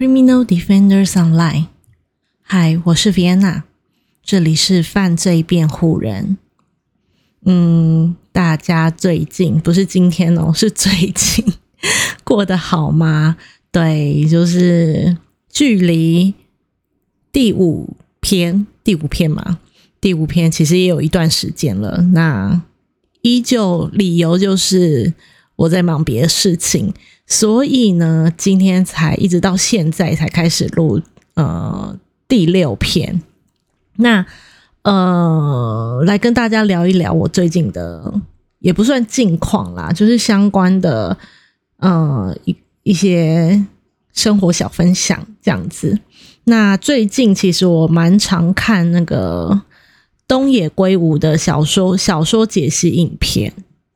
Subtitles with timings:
[0.00, 1.66] Criminal Defenders Online，
[2.40, 3.64] 嗨，我是 Vienna，
[4.22, 6.38] 这里是犯罪辩护人。
[7.44, 11.44] 嗯，大家最近不是今天哦，是最近
[12.24, 13.36] 过得好吗？
[13.70, 15.18] 对，就是
[15.50, 16.32] 距离
[17.30, 19.58] 第五篇，第五篇嘛，
[20.00, 22.00] 第五篇其实也有一段时间了。
[22.14, 22.62] 那
[23.20, 25.12] 依旧理由就是
[25.60, 26.92] 我在忙别的事情。
[27.26, 31.00] 所以呢，今天才一直到现在才开始录
[31.34, 33.22] 呃第六篇，
[33.96, 34.26] 那
[34.82, 38.12] 呃来跟大家聊一聊我最近的
[38.58, 41.16] 也不算近况啦，就是相关的
[41.76, 43.64] 呃一一些
[44.12, 46.00] 生活小分享这样子。
[46.44, 49.62] 那最近其实我蛮常看那个
[50.26, 53.52] 东野圭吾的小说小说解析影片，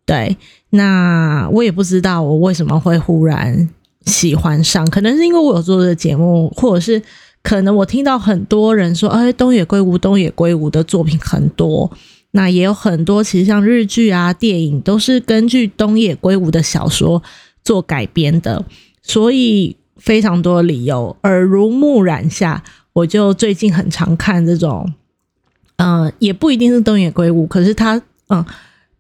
[0.07, 0.37] 对。
[0.71, 3.69] 那我也不知道我为什么会忽然
[4.07, 7.01] 喜欢上，可能是因为我有做的节目，或者是
[7.45, 11.89] 可能我听到很多人说，哎，东野圭吾，东野圭吾的作品很多，
[12.33, 17.23] 那也有很多其实像日剧啊、电影都是根据东野圭吾的小说
[17.63, 18.65] 做改编的，
[19.01, 24.93] 所以非常多理由耳濡目染下，我就最近很常看这种，
[25.77, 28.45] 嗯，也不一定是东野圭吾，可是他，嗯。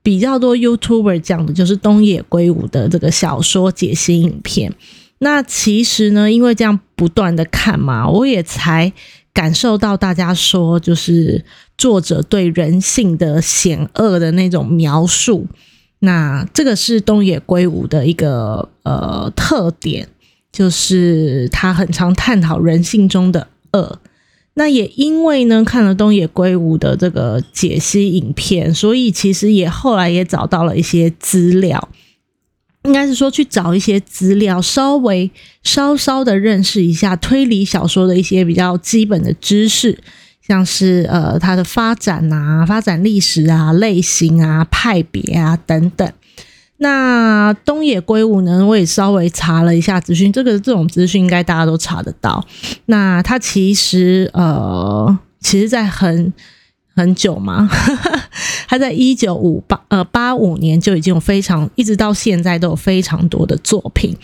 [0.04, 4.72] 比较多 YouTuber 讲的就是东野圭吾的这个小说解析影片。
[5.18, 8.92] 那其实呢，因为这样不断的看嘛，我也才
[9.32, 11.42] 感受到大家说，就是
[11.78, 15.46] 作者对人性的险恶的那种描述。
[16.00, 20.06] 那这个是东野圭吾的一个呃特点，
[20.52, 23.98] 就是他很常探讨人性中的恶。
[24.56, 31.88] 那也因为呢，看了东野圭吾的这个解析影片，所以其实也后来也找到了一些资料，
[32.84, 35.28] 应该是说去找一些资料，稍微
[35.64, 39.98] 稍稍的认识一下推理小说的一些比较基本的知识，
[40.46, 46.12] 像是呃它的发展啊、发展历史啊、类型啊、派别啊等等。
[46.84, 48.62] 那东野圭吾呢？
[48.66, 52.44] 我也稍微查了一下资讯，这个这种资讯应该大家都查得到。
[52.84, 56.30] 那他其实呃，其实在很
[56.94, 57.66] 很久嘛，
[58.68, 64.14] 他在一九五八呃八五年就已经有非常，一直到现在都有非常多的作品。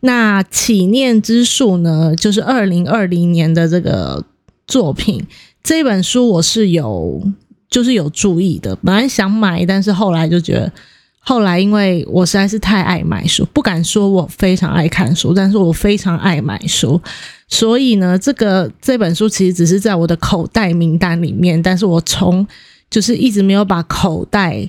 [0.00, 4.24] 那起念之术呢，就是二零二零年的这个
[4.66, 5.24] 作品，
[5.62, 7.22] 这本书我是有
[7.70, 10.72] 就是有注意的，本来想买，但是后来就觉得。
[11.20, 17.00] 后来，因为我实在是太爱买书，不敢说我非常爱看书，但是我非常爱买书，
[17.48, 22.46] 所以呢，这个这本书其实只是在我的口袋名单里面，但是我从
[22.88, 24.68] 就是一直没有把口袋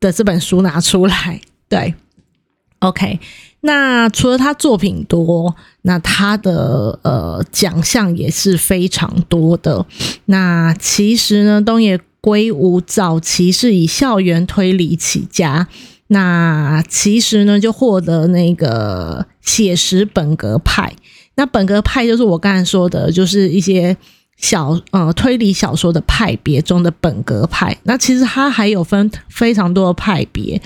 [0.00, 1.40] 的这本书拿出来。
[1.68, 1.94] 对
[2.80, 3.20] ，OK，
[3.66, 9.84] 那除了他作品多，那他的呃奖项也是非常多的。
[10.24, 12.00] 那其实呢，东野。
[12.18, 15.68] 圭吾早期是以校园推理起家，
[16.08, 20.92] 那其实呢就获得那个写实本格派。
[21.36, 23.96] 那本格派就是我刚才说的，就是一些
[24.38, 27.78] 小呃推理小说的派别中的本格派。
[27.84, 30.60] 那其实它还有分非常多的派别，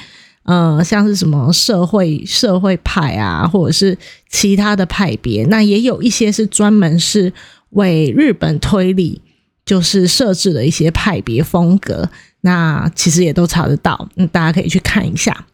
[0.50, 3.96] 呃，像是什么社会社会派啊，或者是
[4.28, 5.44] 其他的派别。
[5.44, 7.32] 那也有一些是专门是
[7.70, 9.20] 为日本推理。
[9.66, 12.08] 就是设置了一些派别风格，
[12.40, 15.46] 那其实也都查得到，嗯，大家可以去看一下。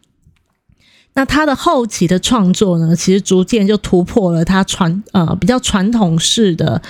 [1.13, 6.81] 那他的后期的创作呢，其实逐渐就突破了他传呃比较传统式的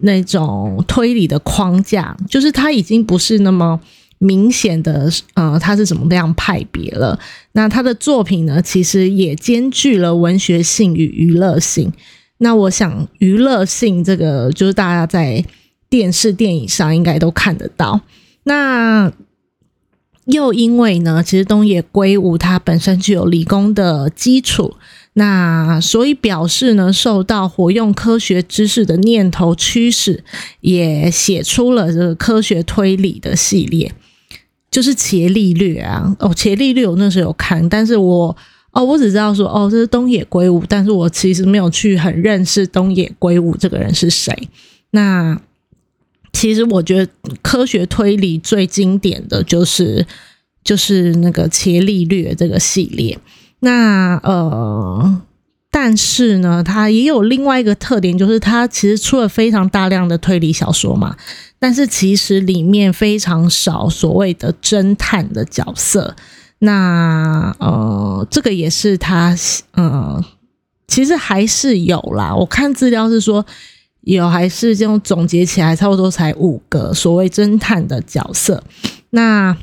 [0.00, 3.80] 那种推理的框架，就是他已经不是那么
[4.18, 7.18] 明显的呃他是什么样派别了。
[7.52, 11.92] 那他的作品呢，其实也兼具了文学性与娱乐性。
[12.38, 15.44] 那我想娱乐性这个就是大家在。
[15.88, 18.00] 电视、电影上应该都看得到。
[18.42, 19.12] 那
[20.24, 24.74] 又因为呢，其实东野圭吾他本身具有理工的基础，
[25.12, 30.24] 那所以表示呢，受到活用科学知识的念头驱使，
[30.60, 33.92] 也写出了这个科学推理的系列，
[34.76, 36.14] 就是《伽利略》啊。
[36.20, 38.36] 哦，《伽利略》我那时候有看，但是我
[38.72, 44.36] 哦，我只知道说哦，这是东野圭吾，但是我其实没有去很认识东野圭吾这个人是谁。
[44.90, 45.40] 那
[46.34, 50.06] 其实我觉得科学推理最经典的就是
[50.62, 53.18] 就是那个《伽利略》这个系列。
[53.60, 55.22] 那呃，
[55.78, 61.14] 但是呢，它也有另外一个特点，就是它其实出了非常大量的推理小说嘛。
[61.58, 66.16] 但是其实里面非常少所谓的侦探的角色。
[66.60, 69.36] 那呃，这个也是他
[69.72, 70.24] 呃。
[70.88, 72.34] 其实还是有啦。
[72.34, 73.44] 我看资料是说
[74.00, 78.64] 有，还是这种总结起来差不多才五个所谓侦探的角色。
[79.10, 79.54] 那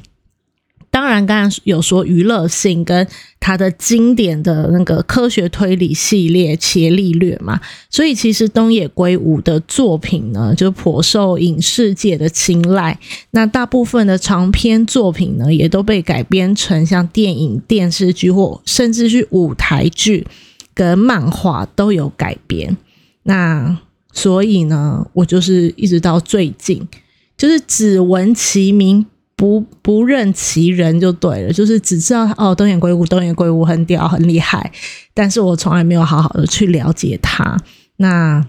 [0.93, 3.07] 当然，刚刚有说娱乐性跟
[3.39, 7.59] 他的经典的那个科学推理系列《伽利略》嘛，
[7.89, 12.99] 所以其实东野圭吾的作品呢，就颇受影视界的青睐。
[13.31, 20.27] 那大部分的长篇作品呢，也都被改编成像电影、电视剧或甚至是舞台剧
[20.75, 22.77] 跟漫画都有改编。
[23.23, 23.79] 那
[24.11, 26.87] 所以呢，我就是一直到最近，
[27.35, 29.07] 就是只闻其名。
[29.35, 34.71] 不不认其人就对了，就是只知道哦，东野圭吾，东野圭吾很屌，很厉害，
[35.13, 37.57] 但是我从来没有好好的去了解他。
[37.97, 38.45] 那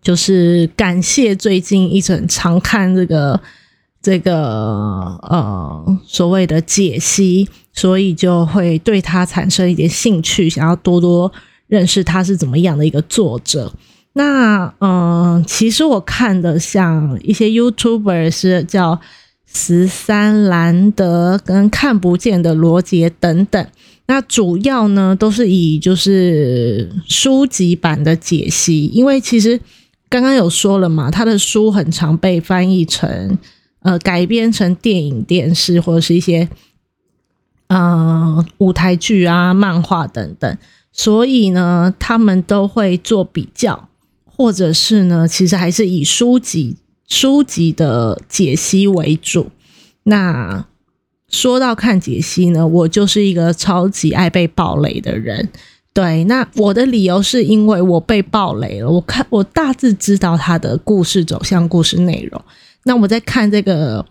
[0.00, 3.38] 就是感谢最近一整常看这个
[4.00, 4.34] 这个
[5.22, 11.30] 呃所谓的解析，所以就会对他产生一点兴趣，想要多多
[11.66, 13.72] 认识他是怎么样的一个作者。
[14.12, 19.00] 那嗯，其实我看的像一些 YouTuber 是叫。
[19.52, 23.66] 十三兰德跟看不见的罗杰等等，
[24.06, 29.60] 那主要呢都是以就是书籍版的解析，因为其实
[30.08, 33.36] 刚刚有说了嘛，他的书很常被翻译成
[33.80, 36.48] 呃改编成电影、电视或者是一些
[37.66, 40.58] 嗯舞台剧啊、漫画等等，
[40.92, 43.88] 所以呢他们都会做比较，
[44.24, 46.76] 或者是呢其实还是以书籍。
[47.10, 49.50] 书籍的解析为主。
[50.04, 50.64] 那
[51.28, 55.50] 说到看解析呢，我就是一个超级爱被暴雷的人。
[55.92, 58.88] 对，那我的理由是因为我被暴雷了。
[58.88, 62.40] 我看我大致知道他的故事走向、故事内容。
[62.84, 64.06] 那我在看这个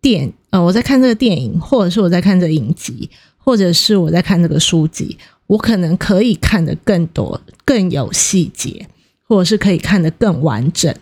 [0.00, 8.86] 电呃，我在看这个电影，或者是我在看这影集，或者是我在看这个书籍，我可能可以看得更多、更有细节，
[9.28, 10.94] 或者是可以看得更完整。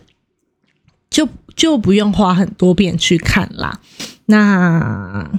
[1.15, 1.25] 就
[1.55, 3.79] 就不用花很多遍去看啦。
[4.25, 5.31] 那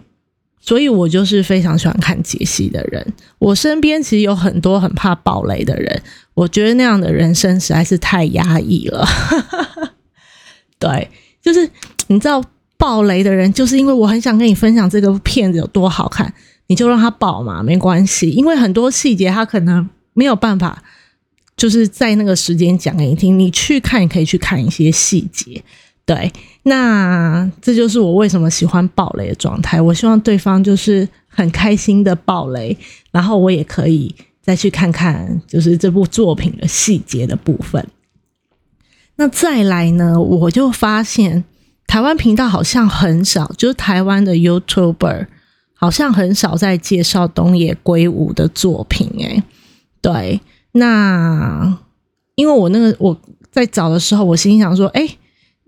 [0.59, 3.13] 所以，我就是非常喜欢看解析的人。
[3.39, 6.03] 我身边其实有很多很怕暴雷的人，
[6.33, 9.07] 我觉得那样的人生实在是太压抑了。
[10.81, 11.11] 对，
[11.43, 11.69] 就是
[12.07, 12.43] 你知道，
[12.79, 16.33] 暴雷的人，就是因为我很想跟你分享这个片子有多好看，
[16.69, 18.31] 你就让他爆嘛，没关系。
[18.31, 20.83] 因为很多细节他可能没有办法。
[21.57, 25.63] 就是在那个时间讲给你听，你去看，你可以去看一些细节。
[26.05, 26.31] 对，
[26.63, 29.81] 那这就是我为什么喜欢暴雷的状态。
[29.81, 32.77] 我希望对方就是很开心的暴雷，
[33.11, 37.85] 然后我也可以再去看看，就是这部作品的细节的部分。
[39.17, 41.43] 那再来呢，我就发现
[41.87, 45.27] 台湾频道好像很少，就是台湾的 YouTuber
[45.75, 49.11] 好像很少在介绍东野圭吾的作品。
[49.19, 49.43] 诶，
[50.01, 50.41] 对。
[50.77, 51.79] 那
[52.35, 53.19] 因为我那个我
[53.51, 55.09] 在找的时候，我心想说，哎，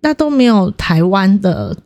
[0.03, 1.77] 那都没有台湾的，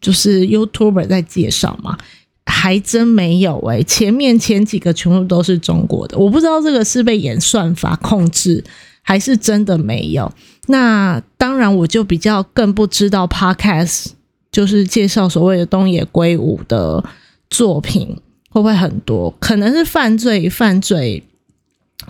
[0.00, 1.98] 就是 YouTuber 在介绍嘛，
[2.46, 3.82] 还真没有哎。
[3.82, 8.62] 前面前几个全部都是中国的，我不知道这个是被演算法控制，
[9.02, 10.32] 还是真的没有。
[10.68, 14.10] 那当然，我就比较更不知道 Podcast
[14.52, 17.02] 就是介绍所谓的东野圭吾的
[17.50, 18.16] 作品
[18.50, 21.24] 会不会很多，可能是犯罪犯罪。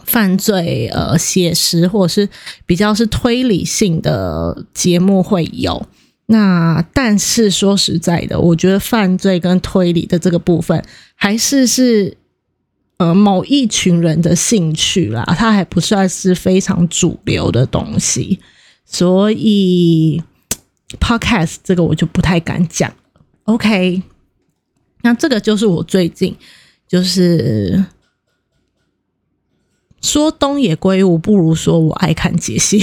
[0.05, 2.29] 犯罪呃写实或者是
[2.67, 5.87] 比较是推理性的节目会有，
[6.27, 10.85] 那但是说实在的，我觉得犯罪跟推理的这个部分
[11.15, 12.17] 还是是
[12.99, 18.39] 呃某一群人的兴趣啦，它还不算是非常主流的东西，
[18.85, 20.23] 所以
[21.01, 22.93] podcast 这个我就不太敢讲。
[23.45, 24.03] OK，
[25.03, 26.37] 那这个就是我最近
[26.87, 27.83] 就是。
[30.01, 32.79] 说东野圭吾，不如说我爱看解析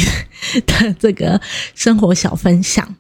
[0.66, 1.40] 的这个
[1.74, 2.96] 生活小分享。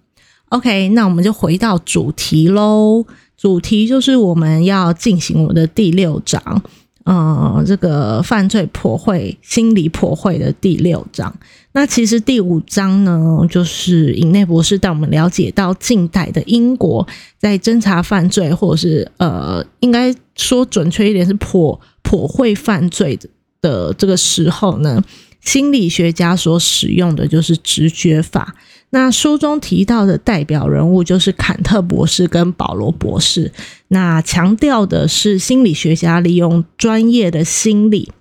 [0.50, 3.06] OK，那我们就回到主题喽。
[3.36, 6.64] 主题就是我们要进行我的第六章，
[7.04, 11.36] 呃，这个犯罪破会、心理破会的第六章。
[11.74, 17.06] 那其实第五章呢，就是尹内博士带我们了解到近代的英国
[17.38, 23.28] 在侦查犯罪，或者是呃，应该说准确一点是破破会犯罪的
[23.66, 23.92] 的。
[23.94, 25.04] 这个时候呢，
[25.42, 28.56] 心理学家所使用的就是直觉法。
[28.92, 33.52] 那书中提到的代表人物就是坎特博士跟保罗博士。
[33.88, 38.12] 那强调的是心理学家利用专业的心理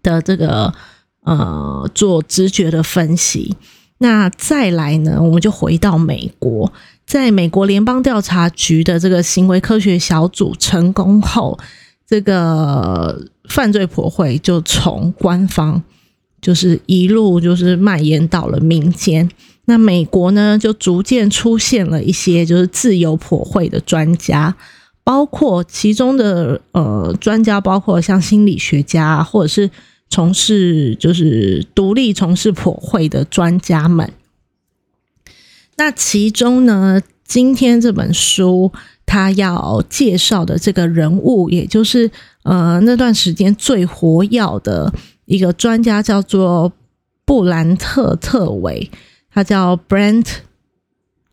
[0.00, 0.72] 的这个
[1.24, 3.56] 呃做直觉的分析。
[3.98, 6.72] 那再来呢，我们就回到美国，
[7.04, 11.58] 在美国联邦调查局的这个行为科学小组成功后，
[12.06, 13.26] 这个。
[13.52, 15.82] 犯罪破会就从官方
[16.40, 19.28] 就是一路就是蔓延到了民间。
[19.66, 24.56] 那美国呢，就逐渐出现了一些就是自由破会的专家，
[25.04, 29.70] 包括其中的呃专家，包括像心理学家，或者是
[30.08, 34.10] 从事就是独立从事破会的专家们。
[35.76, 38.72] 那其中呢，今天这本书
[39.06, 42.10] 他要介绍的这个人物，也就是
[42.42, 44.92] 呃那段时间最活跃的
[45.26, 46.72] 一个专家，叫做
[47.24, 48.90] 布兰特特维。
[49.34, 50.26] 他叫 Brent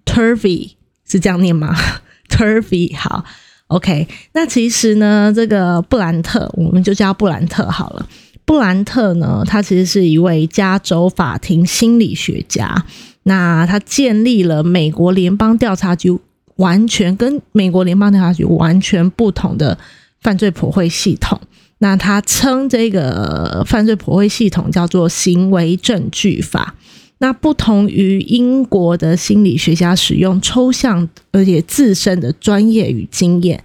[0.06, 0.72] Turvey，
[1.06, 1.76] 是这样念吗？
[2.30, 3.26] Turvey，好
[3.68, 4.08] ，OK。
[4.34, 8.08] 那其实呢，这个布兰特，我们就叫布兰特好了。
[8.46, 12.86] 布兰特呢，他其实是一位加州法庭心理学家。
[13.24, 16.18] 那他建立了美国联邦调查局
[16.56, 19.78] 完全跟美国联邦调查局完全不同的
[20.22, 21.40] 犯罪普惠系统。
[21.80, 26.76] 那他称这个犯罪普惠系统叫做行为证据法。
[27.20, 33.64] 那不同于英国的心理学家使用抽象而且自身的专业与经验，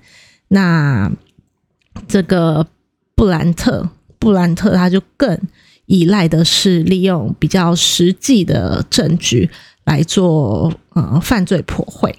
[0.49, 1.11] 那
[2.09, 2.67] 这个
[3.15, 5.41] 布兰特布兰特他就更
[5.87, 9.49] 依赖的是利用比较实际的证据
[9.85, 12.13] 来做呃犯罪破坏。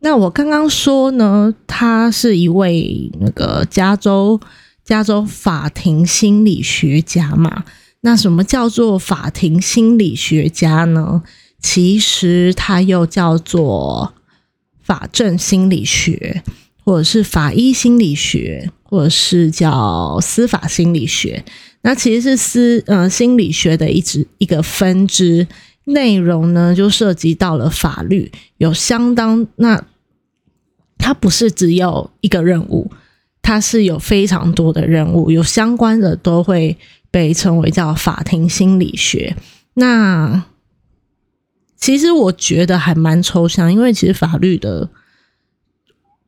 [0.00, 4.40] 那我刚刚说呢，他是一位那个加州
[4.84, 7.64] 加州法庭心理学家嘛。
[8.02, 11.22] 那什么叫做法庭心理学家呢？
[11.60, 14.14] 其实他又叫做
[14.80, 16.44] 法政心理学，
[16.84, 21.44] 或者是法医心理学，或者是叫司法心理学。
[21.82, 25.48] 那其实是司呃心理学的一支一个分支，
[25.86, 29.84] 内容呢就涉及到了法律，有相当那
[30.98, 32.92] 它不是只有一个任务，
[33.42, 36.76] 它是有非常多的任务，有相关的都会。
[37.08, 39.34] 被称为叫法庭心理学，
[39.74, 40.44] 那
[41.74, 44.90] 其实我觉得还蛮抽象，因为其实法律的，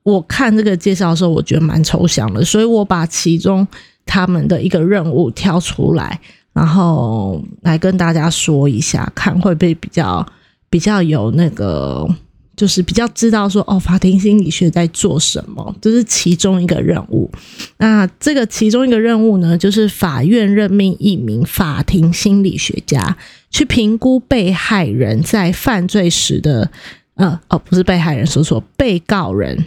[0.03, 3.69] 我看这个介绍的时候，我觉得蛮抽象的，所以我把其中
[4.07, 6.19] 他们的一个任务挑出来，
[6.59, 10.27] 然后来跟大家说一下，看会不会比较
[10.69, 12.09] 比较有那个。
[12.57, 17.31] 就是比较知道说哦，法庭心理学在做什么，这是其中一个任务。
[17.77, 23.17] 那这个其中一个任务呢，就是法院任命一名法庭心理学家，
[23.49, 26.69] 去评估被害人在犯罪时的
[27.15, 29.65] 呃哦，不是被害人说错，被告人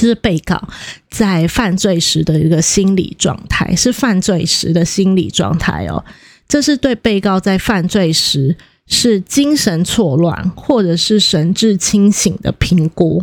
[0.00, 0.68] 就是被告
[1.10, 6.04] 在犯罪时的一个心理状态，是犯罪时的心理状态哦。
[6.48, 8.56] 这是对被告在犯罪时。
[8.92, 13.22] 是精神错乱，或者是神志清醒的评估，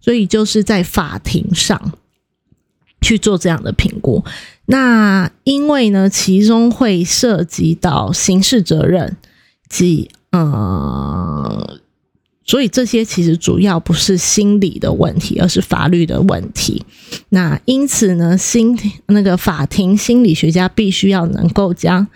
[0.00, 1.92] 所以就是在法庭上
[3.02, 4.24] 去做这样的评估。
[4.64, 9.18] 那因为呢，其中会涉及到刑事责任
[9.68, 11.78] 及呃，
[12.44, 16.84] 所以这些其实主要不是心理的问题，而是法律的问题。
[17.28, 22.06] 那因此呢，心那个法庭心理学家必须要能够将。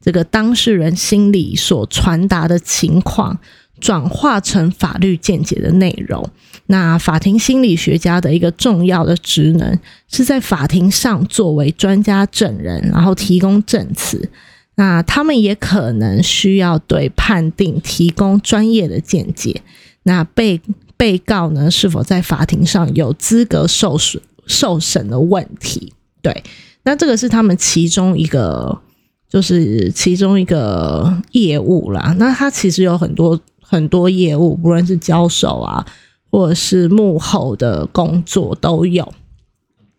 [0.00, 3.38] 这个当事人心理所传达的情况，
[3.80, 6.28] 转化成法律见解的内容。
[6.66, 14.30] 那法庭心理学家的一个重要的职能，是在法庭上作为专家证人，然后提供证词。
[14.76, 19.62] 那他们也可能需要对判定提供专业的见解。
[20.04, 20.60] 那被
[20.96, 25.92] 被告呢，是否在法庭上有资格受审受审的问题？
[26.22, 26.44] 对，
[26.82, 28.80] 那这个是他们其中一个。
[29.26, 35.84] 就是其中一个业务啦，那他其实有很多很多业务，不论是交手啊，
[36.30, 39.12] 或者是幕后的工作都有。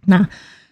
[0.06, 0.26] 那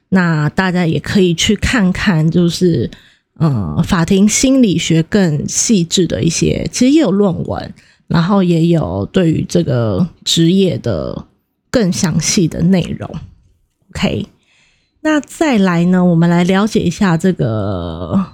[0.07, 2.89] 那大家也可以去看看，就是
[3.37, 7.73] 呃，法庭心理学更细致的一些，其实也有论文，
[8.07, 11.25] 然后也有对于这个职业的
[11.69, 13.09] 更详细的内容。
[13.91, 14.27] OK，
[15.01, 18.25] 那再来呢，我们来了解一下这个。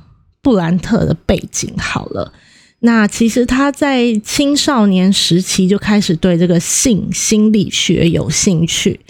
[0.41, 2.31] 布兰特的背景好了，
[2.79, 9.01] 那其实他在青少年时期就开始对这个性心理学有兴趣，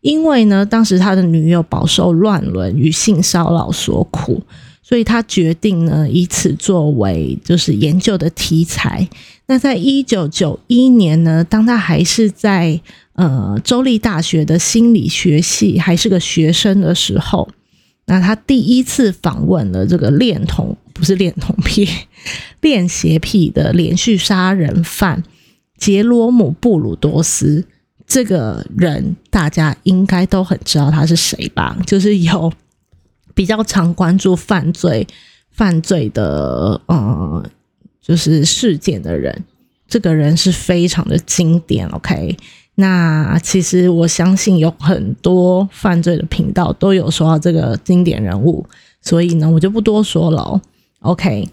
[0.00, 4.42] 因为呢，当时他的女友饱受乱伦与性骚扰所苦，
[4.82, 9.08] 所以他决定呢以此作为就是研究的题材。
[9.46, 12.80] 那在一九九一年呢，当他还是在
[13.14, 17.48] 呃州立大学的心理学系还是个学生的时候。
[18.06, 21.88] 那他第一次访问了这个恋童，不是恋童癖，
[22.60, 25.22] 恋邪癖的连续杀人犯
[25.78, 27.64] 杰罗姆布鲁多斯
[28.04, 31.78] 这个人，大家应该都很知道他是谁吧？
[31.86, 32.52] 就是有
[33.34, 35.06] 比较常关注犯罪
[35.50, 37.44] 犯罪的呃，
[38.00, 39.44] 就是事件的人，
[39.86, 41.86] 这个人是非常的经典。
[41.88, 42.36] OK，
[42.76, 48.66] 那其实我相信有很多犯罪的频道都有说到这个经典人物，
[49.00, 50.60] 所以呢，我就不多说了。
[51.00, 51.48] OK，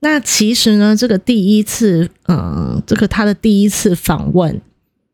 [0.00, 4.60] 那其实呢，这个第一次，嗯，这个他的第一次访问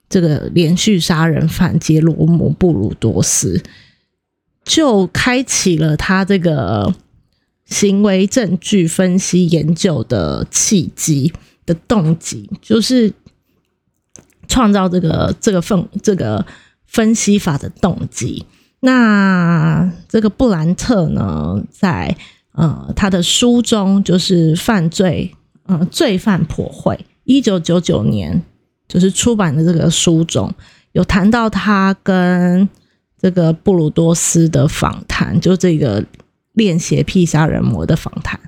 [0.09, 3.63] 这个连续杀人犯杰罗姆布鲁多斯。
[4.69, 6.95] 就开启了他这个
[7.65, 11.33] 行为证据分析研究的契机
[11.65, 13.11] 的动机，就是
[14.47, 16.45] 创造这个这个分这个
[16.87, 18.45] 分析法的动机。
[18.81, 22.15] 那这个布兰特呢，在
[22.53, 25.35] 呃他的书中，就是犯罪
[25.65, 28.43] 呃罪犯破会一九九九年
[28.87, 30.53] 就是出版的这个书中
[30.93, 32.69] 有谈到他跟。
[33.21, 36.05] 这个布鲁多斯的访谈，就这个
[36.53, 38.39] 练邪癖杀人魔的访谈，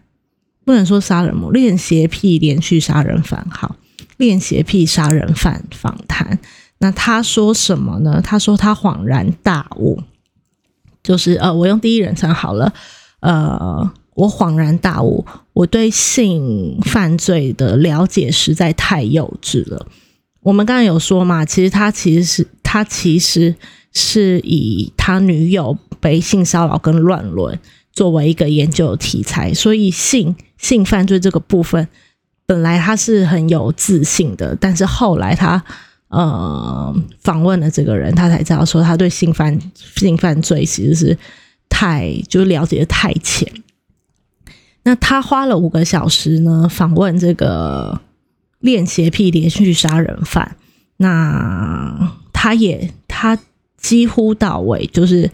[0.65, 3.75] 不能说杀人魔，练邪癖连续杀人犯，好，
[4.17, 6.39] 练邪癖杀人犯访谈。
[6.79, 8.21] 那他说什么呢？
[8.23, 10.01] 他说他恍然大悟，
[11.03, 12.73] 就是呃，我用第一人称好了，
[13.19, 19.89] 呃，我恍然大悟，我对性犯罪的了解实在太幼稚了。
[20.43, 23.57] 我们刚才有说嘛，其实他其实是他其实。
[23.93, 27.59] 是以他女友被性骚扰跟乱伦
[27.93, 31.89] 作为一个研究题材，所以性性犯罪这个部分
[32.47, 35.63] 本来他是很有自信的，但是后来他
[36.09, 41.19] 呃访问了这个人，他才知道说他对性犯性犯罪其实是
[41.69, 43.53] 太就了解的太浅。
[44.85, 48.01] 那他花了五个小时呢访问这个
[48.61, 50.57] 练邪癖连续杀人犯，
[50.99, 53.37] 那他也他。
[53.81, 55.31] 几乎到位，就是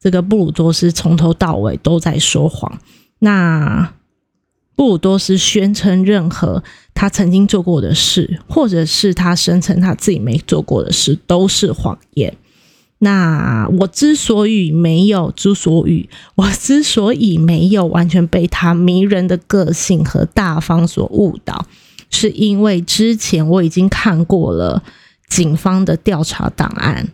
[0.00, 2.78] 这个布鲁多斯从头到尾都在说谎。
[3.18, 3.92] 那
[4.76, 6.62] 布鲁多斯宣称任何
[6.94, 12.36] 他曾经做过的事，或者是他声称他自己没做过的事，都是谎言。
[13.00, 21.66] 那我之所以没有，之所以我之所以没有完全被他迷人的个性和大方所误导，
[22.10, 24.82] 是因为之前我已经看过了
[25.28, 27.08] 警方的调查档案。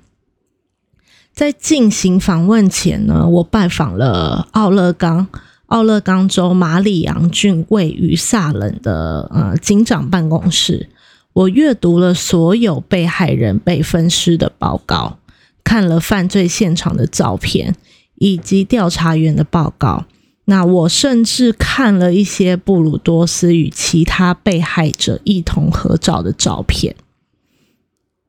[1.35, 5.27] 在进行访问前呢，我拜访了奥勒冈
[5.67, 10.89] 奥勒冈州马里昂郡位于萨冷的呃警长办公室。
[11.33, 15.19] 我阅读了所有被害人被分尸的报告，
[15.65, 17.75] 看了犯罪现场的照片
[18.15, 20.05] 以及调查员的报告。
[20.45, 26.95] 那我甚至看了一些布鲁多斯与其他被害者一同合照的照片，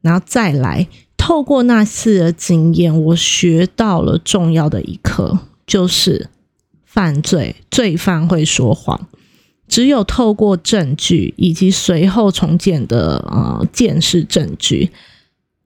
[0.02, 0.88] 然后再来。
[1.26, 6.30] 透过那次的经验，我学到了重要的一课，就是
[6.86, 9.08] 犯罪罪犯会说谎。
[9.68, 14.92] 只有透过证据以及随后重建的呃见视证据，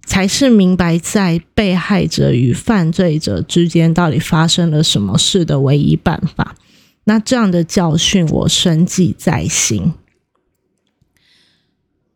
[0.06, 6.56] 才是明白在被害者与犯罪者之间到底发生了什么事的唯一办法。
[7.04, 9.92] 那这样的教训我深记在心。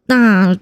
[0.05, 0.57] 那。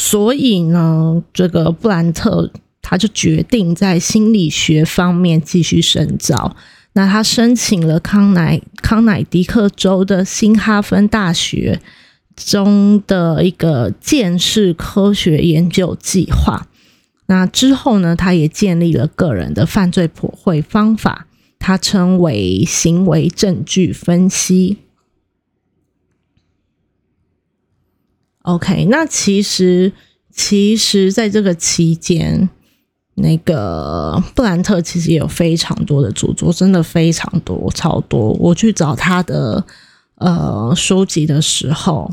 [0.00, 6.54] 所以呢，这个布兰特他就决定在心理学方面继续深造。
[6.92, 11.80] 那他申请了康乃康乃狄克州的新哈芬大学
[12.36, 16.68] 中的一个见识科学研究计划。
[17.26, 21.26] 那之后呢，他也建立了个人的犯罪破会方法，
[21.58, 24.78] 他称为行为证据分析。
[28.48, 29.92] OK，那其实
[30.32, 32.48] 其实，在这个期间，
[33.16, 38.32] 那个布兰特其实也有非常多的著作，真的非常多，超多。
[38.40, 39.62] 我去找他的
[40.14, 42.10] 呃书籍的时候，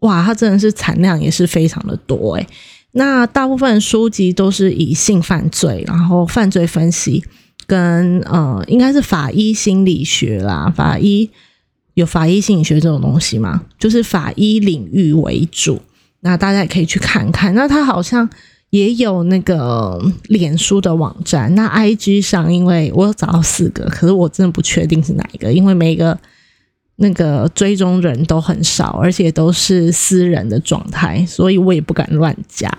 [0.00, 2.44] 哇，他真的是产量也是非常的多诶。
[2.90, 7.22] 那大部分书籍都是以性犯罪，然后犯罪分析
[7.64, 11.30] 跟呃，应该是法医心理学啦，法医。
[11.96, 13.62] 有法医心理学这种东西吗？
[13.78, 15.80] 就是法医领域为主，
[16.20, 17.54] 那大家也可以去看看。
[17.54, 18.28] 那他好像
[18.68, 26.18] 也有那个脸书的网站，那 IG 上，因为我有找到四个，可是我真的不确定是哪一个，因为每一个
[26.96, 32.70] 那个追踪人都很少，而且都是私人的状态，所以我也不敢乱加。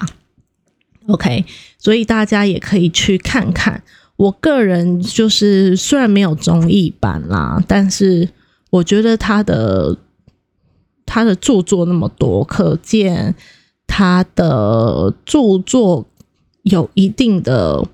[1.07, 1.43] OK，
[1.79, 3.81] 所以大家也可以去看看。
[4.17, 8.29] 我个人就是虽然没有综艺版啦，但是。
[8.69, 9.97] 我觉得他的
[11.05, 13.33] 他的著作那么多，可见
[13.87, 16.05] 他的著作
[16.63, 17.87] 有一定的，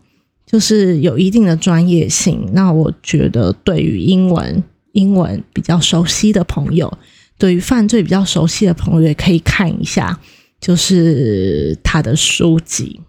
[0.45, 2.49] 就是有一定的专业性。
[2.53, 6.91] 那我觉得对于英文英文比较熟悉的朋友，
[7.37, 10.19] 对于犯罪比较熟悉的朋友，也可以看一下，
[10.59, 13.01] 就是他的书籍。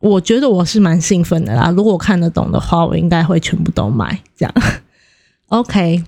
[0.00, 1.70] 我觉得我是蛮兴奋的啦。
[1.70, 4.20] 如果看得懂的话，我应该会全部都买。
[4.36, 4.54] 这样
[5.48, 6.02] ，OK。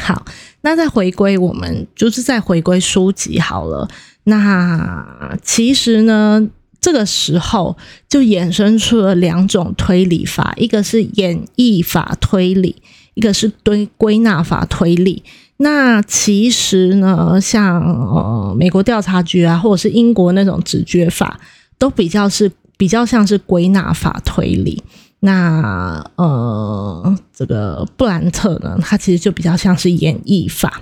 [0.00, 0.24] 好，
[0.62, 3.88] 那再回归我们，就是再回归书籍好了。
[4.24, 6.48] 那其实呢，
[6.80, 7.76] 这个时候
[8.08, 12.76] 就衍生出了两种推理法，一个是演绎法推理，
[13.14, 15.22] 一个是堆归纳法推理。
[15.58, 21.38] 那其实呢，像呃美国调查局啊，或者是英国那种直觉法，
[21.78, 24.82] 都比较是比较像是归纳法推理。
[25.20, 30.80] 那呃，这个布兰特呢，他其实就比较像是演绎法。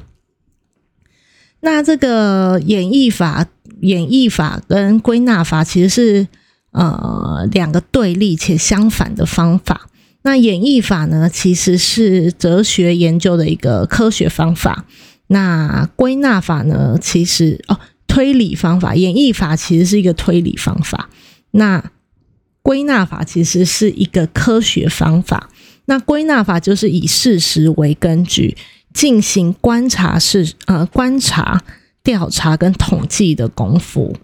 [1.61, 3.46] 那这个演绎法、
[3.81, 6.29] 演绎法跟归纳法其实是
[6.70, 9.88] 呃两个对立且相反的方法。
[10.22, 14.85] 那演绎法呢，其实是哲学研究的一个科学方法。
[15.27, 18.94] 那归纳法呢，其实哦，推理方法。
[18.94, 21.09] 演绎法其实是一个推理方法。
[21.51, 21.90] 那
[22.68, 25.48] 归纳法其实是一个科学方法。
[25.87, 28.54] 那归纳法就是以事实为根据
[28.92, 31.62] 进行观察式呃观察、
[32.04, 34.14] 调查跟统计的功夫。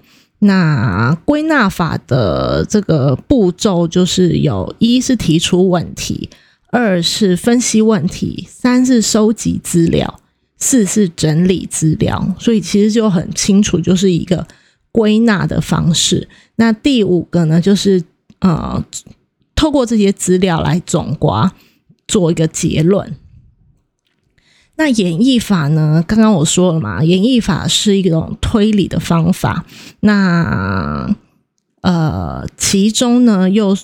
[0.41, 6.29] 那归纳法的这个步骤就是有一是提出问题，
[6.71, 10.21] 二是分析问题，三是收集资料，
[10.59, 12.35] 四是整理资料。
[12.39, 14.47] 所以其实就很清楚，就是一个
[14.93, 16.29] 归纳的方式。
[16.57, 18.03] 那第五个呢，就是。
[18.45, 18.85] 呃，
[19.55, 21.55] 透过这些资料来总刮，
[22.07, 23.17] 做一个结论。
[24.77, 26.05] 那演绎法呢？
[26.07, 29.65] 刚刚我说了嘛，演绎法是一种推理的方法。
[30.01, 31.17] 那
[31.81, 33.75] 呃，其中呢又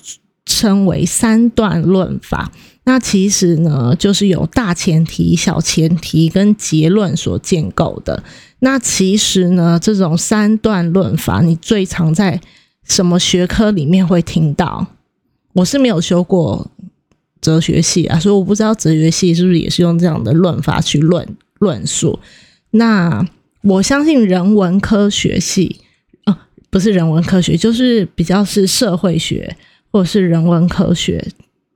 [0.45, 2.51] 称为三段论法。
[2.83, 8.23] 那其实呢，就是有大前提、小前提跟结论所建构的。
[8.59, 12.39] 那其实呢，这种三段论法，你最常在。
[12.87, 14.87] 什么学科里面会听到？
[15.53, 16.71] 我是没有修过
[17.41, 21.27] 哲学系啊，所以我不知道哲学系是不是也是用这样的论法去论
[21.59, 22.19] 论述。
[22.71, 23.27] 那
[23.63, 25.81] 我相信人文科学系，
[26.25, 26.37] 哦，
[26.69, 29.57] 不是人文科学，就是比较是社会学
[29.91, 31.25] 或者是人文科学，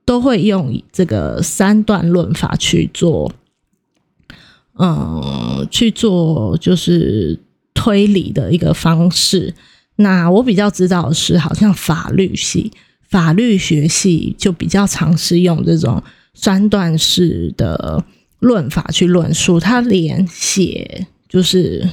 [0.06, 3.30] 都会用这个三段论法去做，
[4.78, 7.38] 嗯，去做就是
[7.74, 9.54] 推理的一个方式。
[9.96, 12.70] 那我比较知道的是，好像法律系、
[13.08, 16.02] 法律学系就比较尝试用这种
[16.34, 18.04] 三段式的
[18.38, 19.58] 论法去论述。
[19.58, 21.88] 他连写就是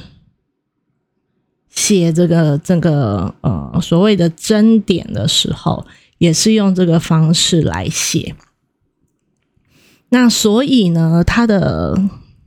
[1.70, 5.86] 写这个这个呃所谓的真点的时候，
[6.18, 8.36] 也是用这个方式来写。
[10.10, 11.98] 那所以呢，他的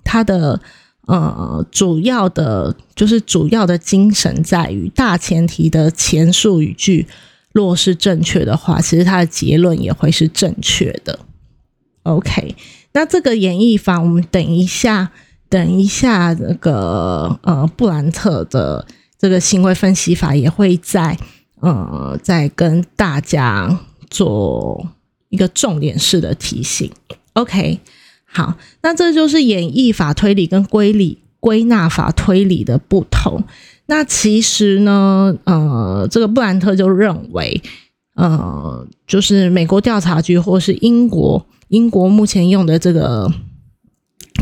[0.03, 0.61] 他的。
[1.07, 7.07] 呃，主要的，就是主要的精神在于大前提的前述语句，
[7.53, 11.17] 若是正确的话，其实它的结论也会是正确的。
[12.03, 12.53] OK，
[12.91, 15.11] 那这个演绎法，我们等一下，
[15.47, 18.85] 等一下，那个呃，布兰特的
[19.17, 21.17] 这个行为分析法也会在
[21.61, 24.85] 呃，在跟大家做
[25.29, 26.91] 一个重点式的提醒。
[27.31, 27.79] OK。
[28.37, 33.43] 好，那这就是演绎法推理跟归理归纳法推理的不同。
[33.87, 37.59] 那其实呢，呃，这个布兰特就认为，
[38.13, 43.27] 呃，就是美国调查局或是英国英国目前用的这个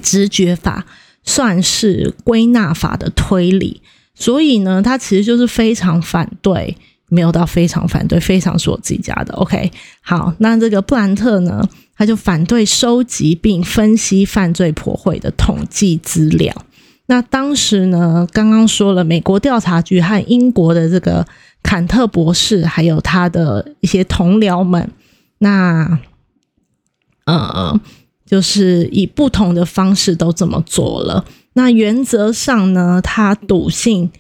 [0.03, 0.85] 直觉法，
[1.23, 3.81] 算是归纳法的推理。
[4.13, 6.75] 所以呢，他其实就是非常反对，
[7.15, 9.33] 没有到非常反对，非常是我自己家的。
[9.35, 11.67] OK，好，那这个布兰特呢？
[11.97, 16.53] 他就反对收集并分析犯罪破获的统计资料。
[17.05, 21.25] 那当时呢，刚刚说了，美国调查局和英国的这个
[21.63, 24.91] 坎特博士，还有他的一些同僚们，
[25.37, 25.97] 那
[27.25, 27.79] 呃，
[28.25, 31.23] 就是以不同的方式都这么做了。
[31.53, 34.11] 那原则上呢，他笃信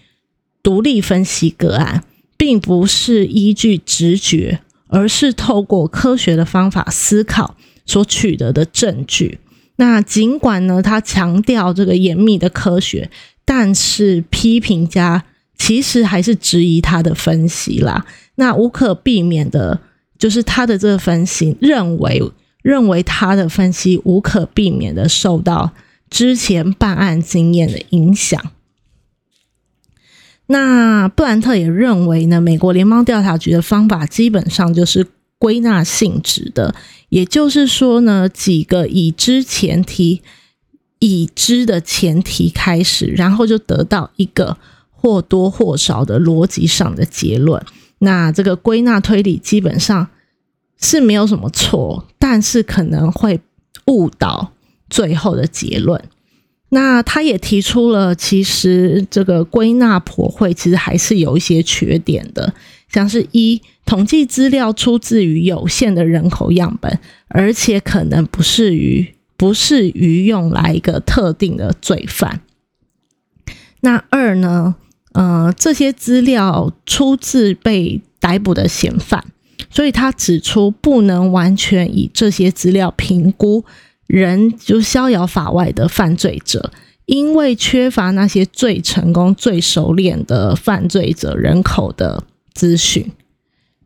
[0.63, 2.05] 独立分析个案，
[2.37, 4.61] 并不是依据直觉。
[4.87, 9.39] 而是透过科学的方法思考所取得的证据。
[9.77, 13.09] 那尽管呢，他强调这个严密的科学，
[13.43, 15.25] 但是批评家
[15.57, 18.05] 其实还是质疑他的分析啦。
[18.35, 19.81] 那无可避免的
[20.19, 22.21] 就是他的这个分析，认为
[22.61, 25.71] 认为他的分析无可避免的受到
[26.11, 28.39] 之前办案经验的影响。
[30.47, 35.07] 那布兰特也认为呢，美国联邦调查局的方法基本上就是
[35.39, 36.75] 归纳性质的，
[37.09, 40.21] 也就是说呢，几个已知前提、
[40.99, 44.57] 已知的前提开始，然后就得到一个
[44.91, 47.63] 或多或少的逻辑上的结论。
[47.99, 50.07] 那这个归纳推理基本上
[50.79, 53.39] 是没有什么错，但是可能会
[53.87, 54.51] 误导
[54.89, 56.03] 最后的结论。
[56.75, 62.53] 那他也提出了，其实这个归纳破会其实还是有一些缺点的，
[62.91, 72.41] 像是一统计资料出自于有限的人口样本，而且可能不适于不适于用来一个特定的罪犯。
[73.79, 74.75] 那二呢，
[75.13, 79.23] 呃，这些资料出自被逮捕的嫌犯，
[79.69, 83.63] 所以他指出不能完全以这些资料评估。
[84.07, 86.71] 人就逍遥法外的犯罪者，
[87.05, 93.11] 因为缺乏那些最成功、最熟练的犯罪者人口的资讯，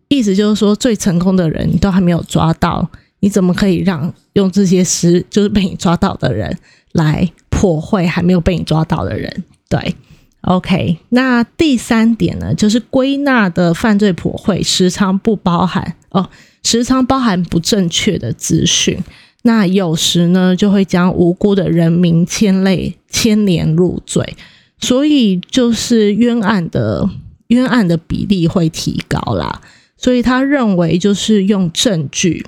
[0.10, 2.90] 意思就是说，最成功的人你都还没有抓到，
[3.22, 6.58] 你怎么可以让用这些失就是被你抓到的人
[6.92, 9.44] 来破坏还没有被你抓到的人？
[9.70, 9.96] 对
[10.42, 10.98] ，OK。
[11.10, 16.30] 那第三点呢，就是归纳的犯罪破坏时常不包含哦，
[16.64, 19.02] 时常包含不正确的资讯。
[19.44, 24.36] 那有时呢，就会将无辜的人民牵累、牵连入罪，
[24.78, 27.10] 所以就是冤案的
[27.48, 29.62] 冤案的比例会提高啦。
[29.96, 32.46] 所以他认为，就是用证据，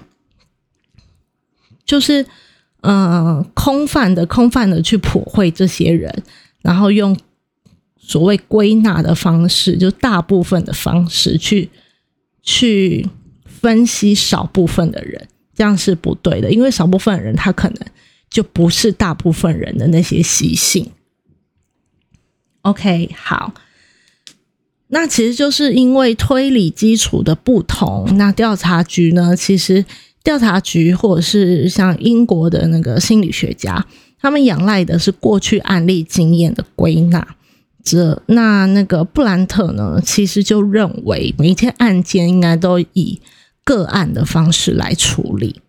[1.86, 2.26] 就是
[2.82, 6.24] 嗯，空泛的、空泛的去普惠这些人，
[6.62, 7.18] 然后用
[7.98, 11.70] 所谓归纳的方式，就大部分的方式去
[12.42, 13.08] 去
[13.46, 15.28] 分析少部分的人。
[15.54, 17.78] 这样是不对的，因为少部分人他可能
[18.30, 20.90] 就不是大部分人的那些习性。
[22.62, 23.54] OK，好，
[24.88, 29.84] 那其实就是因为推理基础的不同，那调查局呢，其实
[30.24, 33.86] 调查局或者是像英国的那个心理学家，
[34.20, 37.36] 他们仰赖的是过去案例经验的归纳。
[37.84, 43.20] 这那那个布兰特呢，其实就认为每一件案件应该都以。
[43.64, 45.62] 个案的方式来处理。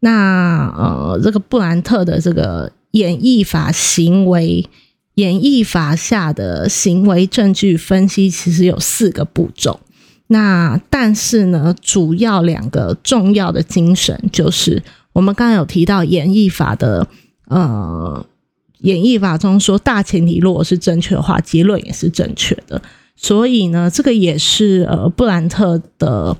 [0.00, 4.68] 那呃，这个布兰特的这个演绎法行为
[5.14, 9.80] 演绎法下的行为证据分析，其实有四个步骤。
[10.28, 14.80] 那但是呢，主要两个重要的精神就是
[15.12, 17.08] 我们刚刚有提到演绎法的
[17.48, 18.24] 呃，
[18.82, 22.80] 演绎法中说大前提如果是正确的话，结论也是正确的。
[23.16, 26.36] 所以呢，这个也是呃布兰特的。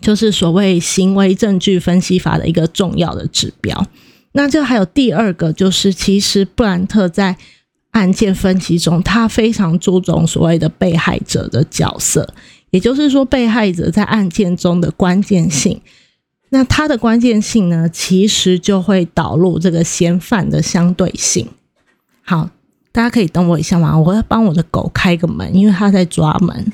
[0.00, 3.86] 就是所谓行为证据分析法的一个重要的指标。
[4.32, 7.36] 那这还有第二个，就是其实布兰特在
[7.90, 12.32] 案件分析中，他非常注重所谓的被害者的角色，
[12.70, 15.80] 也就是说，被害者在案件中的关键性。
[16.50, 21.48] 那他的关键性呢，其实就会导入这个嫌犯的相对性。
[22.22, 22.50] 好，
[22.92, 23.98] 大家可以等我一下吗？
[23.98, 26.72] 我要帮我的狗开个门，因为它在抓门。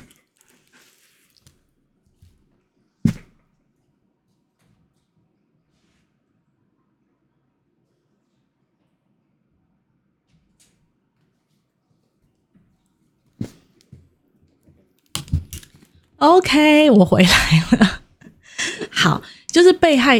[16.17, 18.01] OK，我回来了。
[18.89, 20.19] 好，就是被害，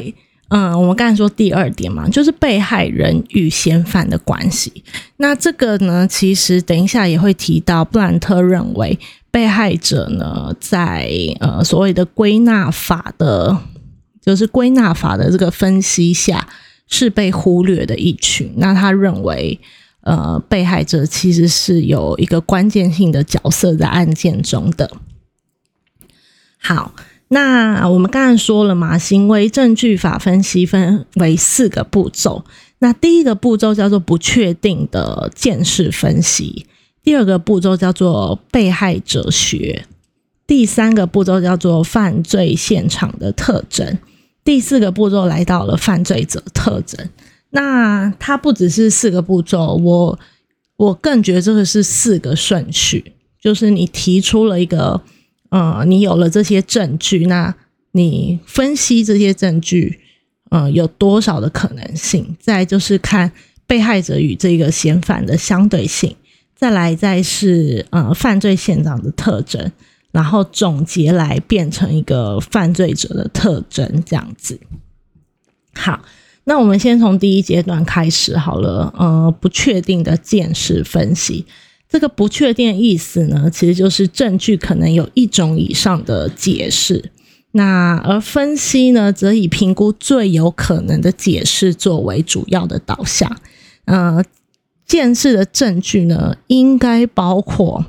[0.49, 4.83] 嗯，我们刚才说第二点嘛，就是被害人与嫌犯的关系。
[5.17, 8.99] 那这个呢，其实等一下也会提到，布兰特认为
[9.31, 13.57] 被害者呢，在呃所谓的归纳法的，
[14.21, 16.47] 就是归纳法的这个分析下
[16.87, 18.53] 是被忽略的一群。
[18.57, 19.59] 那他认为，
[20.01, 24.89] 呃，被害者其实是有一个关键性的角色在案件中的。
[26.67, 26.91] 好，
[27.29, 32.43] 那我们刚才说了嘛，行为证据法分析分为四个步骤。
[32.79, 36.65] 那第一个步骤叫做不确定的见识分析，
[37.01, 39.85] 第二个步骤叫做被害者学，
[40.45, 43.97] 第三个步骤叫做犯罪现场的特征，
[44.43, 47.07] 第四个步骤来到了犯罪者特征。
[47.51, 50.19] 那它不只是四个步骤，我
[50.75, 54.99] 我更觉得这个是四个顺序，就是你提出了一个。
[55.49, 57.55] 呃，你有了这些证据，那
[57.91, 59.99] 你分析这些证据，
[60.49, 62.35] 呃，有多少的可能性？
[62.39, 63.31] 再就是看
[63.65, 66.15] 被害者与这个嫌犯的相对性，
[66.55, 69.71] 再来再是呃犯罪现场的特征，
[70.11, 74.59] 然后总结来变成一个犯罪者的特征，这样子。
[75.73, 76.01] 好，
[76.43, 81.45] 那我们先从第一阶段开始好了，呃，不确定的见识分析。
[81.97, 87.09] 这个不确定意思呢，其实就是证据可能有一种以上的解释。
[87.53, 93.35] 那而分析呢，则以评估最有可能的解释作为主要的导向。
[93.85, 94.23] 呃，
[94.85, 97.83] 见识的证据呢，应该包括，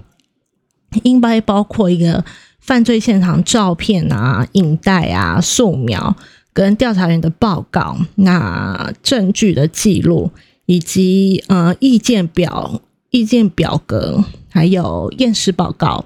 [1.03, 2.25] 应该包括一个
[2.59, 6.17] 犯罪现场照片啊、影带啊、素描
[6.55, 10.31] 跟调查员的报告，那证据的记录
[10.65, 16.05] 以及呃意见表、意见表格，还有验尸报告、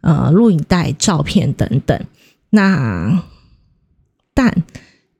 [0.00, 2.00] 呃录影带、照片等等。
[2.50, 3.22] 那
[4.32, 4.62] 但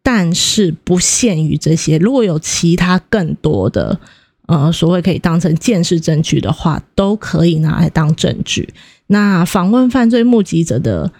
[0.03, 3.99] 但是不限于这些，如果有其他更多的
[4.47, 8.73] 呃所谓可以当成见识证据的话，都可以拿来当证据。
[9.09, 11.13] 那访问犯罪目击者的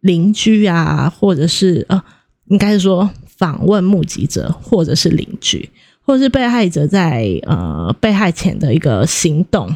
[0.00, 2.02] 邻居啊，或者是呃，
[2.46, 5.70] 应该是说访问目击者或者是邻居，
[6.08, 9.70] 或是被害者在呃被害前的一个行动，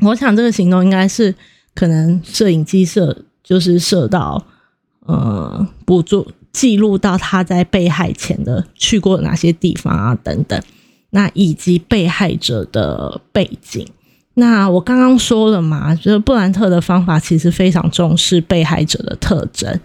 [0.00, 1.34] 我想这个行动应该是
[1.74, 4.42] 可能摄影机摄就是摄到。
[5.06, 10.58] 呃，捕捉记录到他在被害前的去过哪些地方啊，等等，
[11.10, 13.86] 那以及被害者的背景。
[14.32, 19.78] 那我刚刚说了嘛，就是布兰特的方法其实非常重视被害者的特征。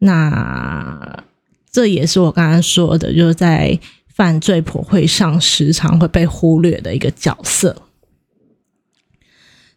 [0.00, 1.22] 那
[1.70, 3.78] 这也是我刚刚说的，就是在
[4.14, 7.82] 犯罪破会上时常会被忽略的一个角色。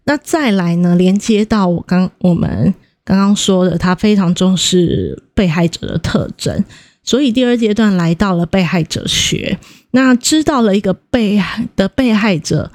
[0.06, 2.74] 那再来呢，连接到我刚我们。
[3.04, 6.66] 刚刚说的，他非常重视被害者的特征，
[7.04, 9.58] 所以第二阶段来到了被害者学。
[9.92, 12.70] 那知道了一个被害的被害者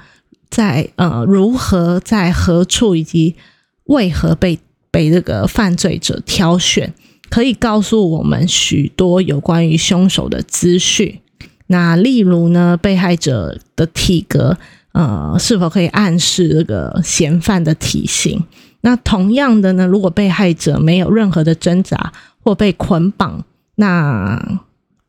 [0.49, 3.35] 在呃如何在何处以及
[3.83, 4.57] 为何被
[4.89, 6.91] 被这个犯罪者挑选，
[7.29, 11.19] 可以告诉我们许多有关于凶手的资讯。
[11.67, 14.57] 那例如呢，被害者的体格
[14.91, 18.43] 呃是否可以暗示这个嫌犯的体型？
[18.81, 22.11] 那同样的呢，如果被害者没有任何的挣扎
[22.43, 23.45] 或被捆绑，
[23.75, 24.59] 那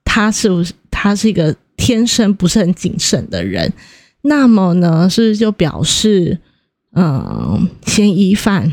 [0.05, 3.73] 他是不是他是一个天生不是很谨慎的人？
[4.23, 6.39] 那么呢，是不是就表示，
[6.95, 8.73] 嗯，嫌疑犯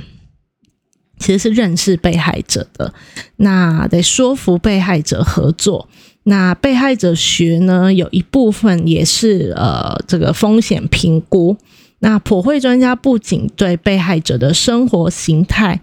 [1.17, 2.93] 其实是认识被害者的？
[3.37, 5.89] 那得说服被害者合作。
[6.23, 11.57] 那被害者学呢，有一部分也是呃，这个风险评估。
[11.99, 15.81] 那普惠专家不仅对被害者的生活形态，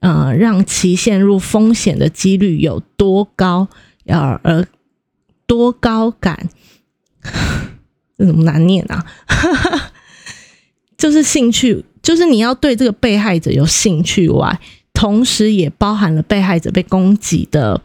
[0.00, 3.68] 呃，让其陷入风险的几率有多高，
[4.06, 4.66] 而而
[5.46, 6.48] 多高感，
[8.16, 9.04] 这怎么难念啊？
[10.96, 14.60] 就是兴趣，就是你要对这个被害者有兴趣外，
[14.92, 17.80] 同时也包含了被害者被攻击的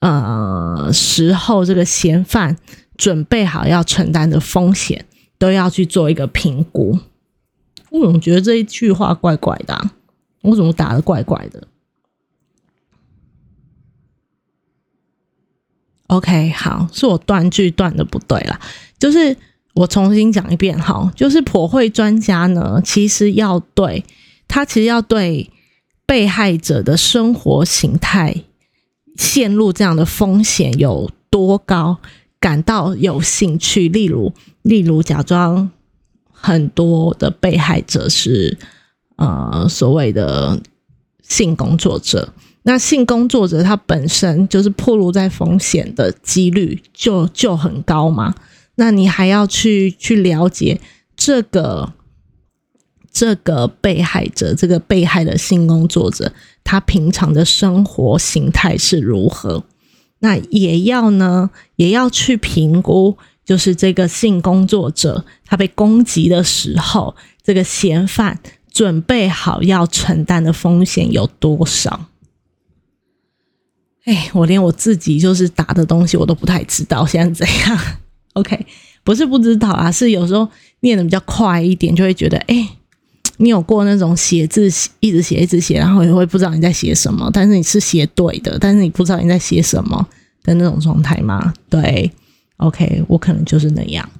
[0.00, 2.56] 呃时候，这个嫌犯
[2.96, 5.04] 准备好要承担的风险，
[5.38, 6.98] 都要去做一个评估。
[7.90, 9.90] 我总觉得这一句话怪怪的，
[10.42, 11.66] 我怎么打的怪怪的
[16.08, 18.60] ？OK，好，是我断句断的不对啦。
[18.98, 19.36] 就是
[19.74, 24.04] 我重新讲一遍哈，就是普惠专家呢，其实要对
[24.46, 25.50] 他其实要对
[26.06, 28.44] 被害者的生活形态
[29.18, 31.98] 陷入这样的风险有多高
[32.40, 35.70] 感到有兴趣，例如例如假装。
[36.40, 38.56] 很多的被害者是
[39.16, 40.62] 呃所谓的
[41.20, 48.36] 性工作者，那性工作者他本身就是暴露在风险的几率就就很高嘛，
[48.76, 50.80] 那你还要去去了解
[51.16, 51.92] 这个
[53.18, 59.64] 这个被害者，这个被害的性工作者他平常的生活形态是如何，
[60.20, 63.18] 那也要呢也要去评估。
[63.44, 68.38] 就是这个性工作者，他被攻击的时候，这个嫌犯
[68.70, 72.08] 准备好要承担的风险有多少？
[74.04, 77.78] 哎，我连我自己就是打的东西我都不太知道，现在怎样
[78.34, 78.66] ？OK，
[79.02, 80.46] 不是不知道啊，是有时候
[80.80, 82.68] 念的比较快一点，就会觉得，哎，
[83.38, 84.68] 你有过那种写字
[85.00, 90.06] 一直写一直写，然后也会不知道你在写什么，但是你是写对的，但是你不知道你在写什么
[90.44, 91.52] 的那种状态吗？
[91.68, 92.12] 对。
[92.58, 94.10] OK，我可能就是那样。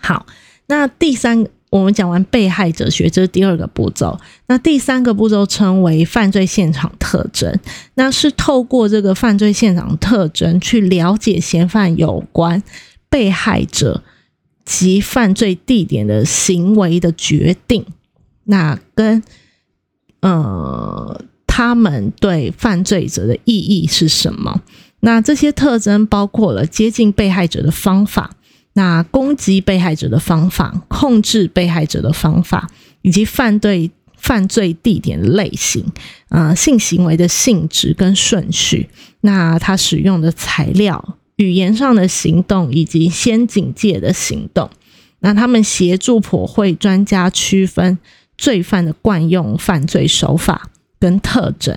[0.00, 0.26] 好，
[0.66, 4.18] 那第三，我们讲完被害者学，这是第二个步骤。
[4.48, 7.56] 那第三个步骤称为犯罪现场特征，
[7.94, 12.60] 那是透过这个犯罪现场特征去了解嫌犯有关
[13.08, 14.02] 被害者
[14.64, 17.86] 及犯罪地点的行为的决定，
[18.48, 19.22] 那跟
[20.20, 24.62] 呃他们对犯罪者的意义是什么？
[25.00, 28.32] 那这些特征包括了接近被害者的方法，
[28.72, 32.68] 那攻击被害者的方法，控制被害者的方法，
[33.02, 35.84] 以及犯罪犯罪地点的类型，
[36.30, 38.88] 呃，性行为的性质跟顺序，
[39.20, 44.68] 那他使用的材料、语言上的行动以及先警戒的行动，
[45.20, 47.98] 那他们协助破会专家区分
[48.38, 51.76] 罪犯的惯用犯罪手法跟特征，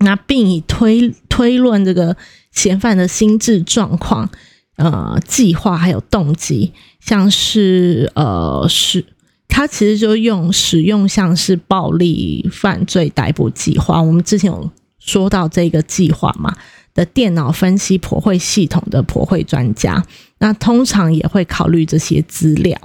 [0.00, 2.14] 那并以推推论这个
[2.52, 4.28] 嫌犯的心智状况。
[4.76, 9.02] 呃，计划还有动机，像是呃，是
[9.48, 14.02] 他其实就用使用像是暴力犯罪逮捕计划。
[14.02, 16.54] 我们之前有说到这个计划嘛
[16.92, 20.04] 的电脑分析破会系统的破会专家，
[20.40, 22.78] 那通常也会考虑这些资料。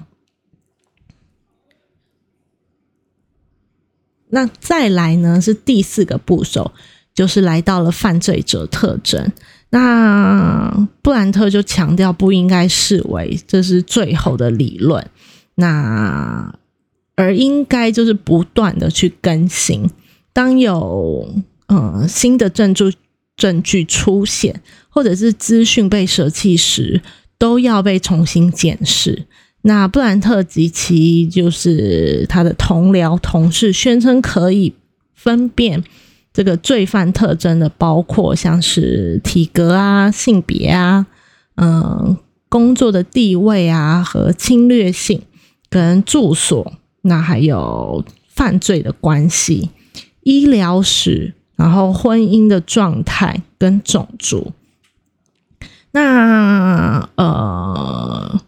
[4.31, 6.71] 那再来呢，是第四个步骤，
[7.13, 9.31] 就是来到了犯罪者特征。
[9.69, 15.05] 那布兰特就强调，不应该视为这是最后的理论，
[15.55, 16.53] 那
[17.15, 19.89] 而应该就是不断的去更新。
[20.33, 21.33] 当有
[21.67, 22.93] 呃新的证据
[23.37, 27.01] 证据出现，或者是资讯被舍弃时，
[27.37, 29.25] 都要被重新检视。
[29.63, 34.73] 那布兰特及其就是他的同僚同事宣称可以
[35.13, 35.83] 分辨。
[36.33, 41.05] 这个罪犯特征的包括像是体格啊、性别啊、
[41.55, 45.21] 嗯、工作的地位啊和侵略性
[45.69, 49.71] 跟住所，那还有犯罪的关系、
[50.21, 54.53] 医疗史，然后婚姻的状态跟种族。
[55.91, 58.41] 那呃，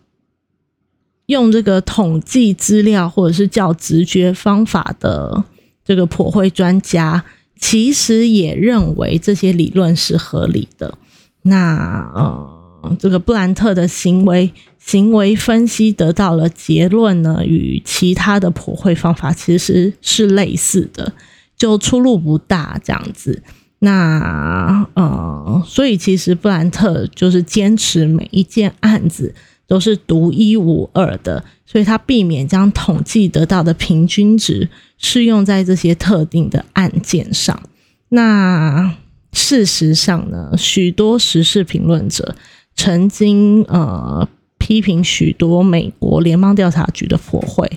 [1.34, 5.44] 用这个统计资料或者是叫直觉方法的
[5.84, 7.26] 这个破会专家。
[7.60, 10.98] 其实也认为这些理论是合理的。
[11.44, 21.14] 那呃，这个布兰特的行为行为分析得到了结论呢，与其他的普惠方法其实是类似的，
[21.56, 23.42] 就出入不大这样子。
[23.80, 29.34] 那呃，所以其实布兰特就是坚持每一件案子
[29.68, 34.70] 都是独一无二的，所以他避免将统计得到的平均值。
[34.98, 37.62] 适用在这些特定的案件上。
[38.08, 38.96] 那
[39.34, 42.38] 事实上呢，许多时事评论者
[42.74, 44.26] 曾经呃
[44.58, 47.70] 批评许多美国联邦调查局的破会，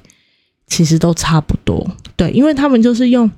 [0.68, 1.84] 其实都差不多。
[2.14, 3.28] 对，因为他们就是用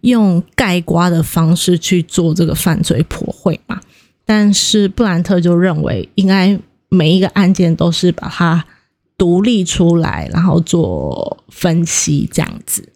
[0.00, 3.80] 用盖瓜的方式去做这个犯罪破会嘛。
[4.24, 6.58] 但是布兰特就认为，应该
[6.88, 8.64] 每一个案件都是把它。
[9.18, 12.92] 独立出来，然后做分析这样子。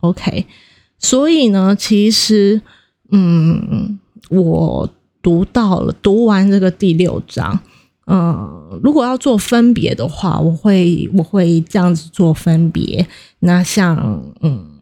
[0.00, 0.44] OK，
[0.98, 2.60] 所以呢，其实，
[3.10, 3.98] 嗯，
[4.28, 4.90] 我
[5.22, 7.58] 读到了，读完这个第六章，
[8.06, 13.08] 嗯，如果要做分别的话，我会我会这样子做分别。
[13.38, 14.78] 那像，嗯，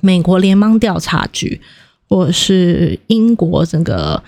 [0.00, 1.60] 美国联邦调查局，
[2.08, 4.24] 或者是英国整个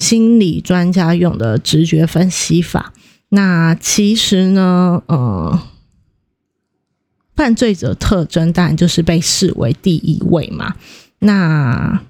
[0.00, 2.92] 心理专家用的直觉分析法。
[3.28, 5.60] 那其实呢，呃，
[7.36, 10.74] 犯罪者特征当然就是被视为第一位嘛。
[11.20, 12.02] 那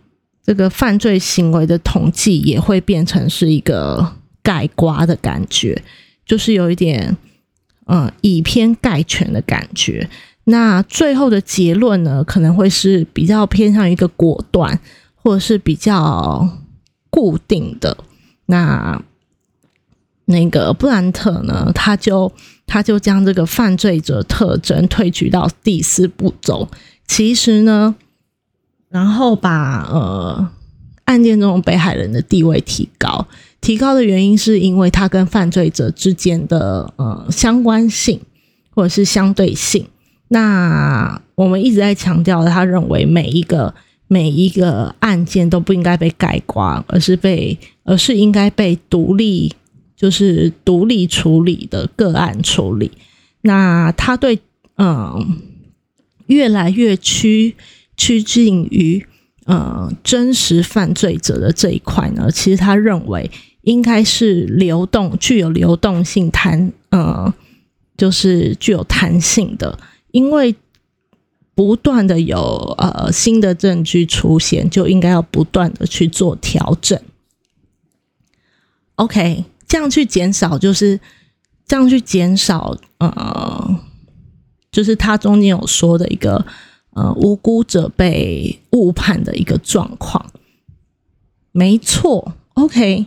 [0.43, 5.83] 这个犯罪行为的统计也会变成是一个盖瓜的感觉，
[6.25, 7.17] 就是有一点，
[7.87, 10.09] 嗯，以偏概全的感觉。
[10.45, 14.81] 那最后的结论呢，可能会是比较偏向一个果断，
[15.17, 16.49] 或者是比较
[17.11, 17.99] 固定的。
[18.47, 19.03] 那。
[20.27, 22.33] 那个布兰特呢，他就
[22.65, 26.69] 他就将这个犯罪者特征推举到第四步骤。
[27.05, 27.97] 其实呢，
[28.91, 30.49] 然后把呃
[31.07, 33.27] 案件中被害人的地位提高，
[33.61, 38.21] 提高的原因是因为他跟犯罪者之间的呃相关性
[38.71, 39.85] 或者是相对性。
[40.29, 43.75] 那我们一直在强调，他认为每一个
[44.11, 49.55] 每一个案件都不应该被盖刮，而是被而是应该被独立。
[50.01, 52.91] 就是独立处理的个案处理，
[53.43, 54.39] 那他对
[54.79, 55.37] 嗯
[56.25, 57.55] 越来越趋
[57.99, 59.07] 趋近于
[59.45, 63.31] 呃真实犯罪者的这一块呢，其实他认为
[63.61, 67.31] 应该是流动具有流动性弹呃
[67.99, 69.79] 就是具有弹性的，
[70.13, 70.55] 因为
[71.61, 76.99] 不断的有呃新的证据出现，就应该要不断的去做调整。
[78.95, 79.45] OK。
[79.69, 80.99] 这样去减少，就是
[81.65, 83.79] 这样去减少，呃，
[84.73, 86.45] 就是他中间有说的一个
[86.95, 90.33] 呃无辜者被误判的一个状况。
[91.53, 93.07] 没错，OK。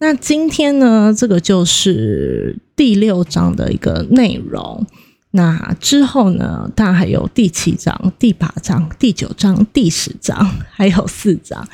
[0.00, 4.86] 那今天呢，这个就是第六章的一个内容。
[5.34, 11.66] 那之后呢，当然还有第七章、第八章、第九章、第十章，还有四章。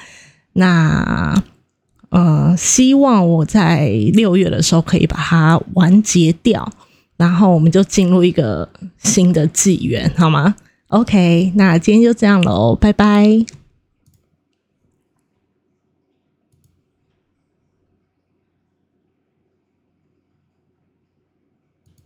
[0.53, 1.35] 那
[2.11, 6.73] 呃，希望我在六月的时候可以把它完结掉，
[7.17, 10.55] 然后我们就进入一个新的纪元，好吗
[10.89, 13.58] ？OK，那今天就这样喽，拜拜。